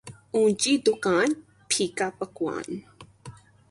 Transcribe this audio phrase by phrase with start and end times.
[0.33, 1.29] اونچی دکان
[1.69, 2.67] پھیکا پکوان